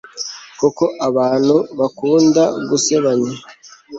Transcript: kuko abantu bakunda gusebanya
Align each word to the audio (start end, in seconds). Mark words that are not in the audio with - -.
kuko 0.59 0.83
abantu 1.07 1.55
bakunda 1.79 2.43
gusebanya 2.69 3.31